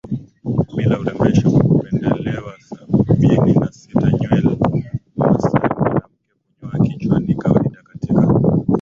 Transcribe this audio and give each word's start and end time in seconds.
bila 0.77 0.95
urembesho 1.01 1.49
hupendelewa 1.49 2.53
Sabini 2.67 3.53
na 3.59 3.71
sita 3.71 4.07
Nywel 4.11 4.45
Mmasai 5.15 5.61
mwanamke 5.79 6.01
Kunyoa 6.59 6.79
kichwa 6.85 7.19
ni 7.19 7.35
kawaida 7.35 7.81
katika 7.81 8.27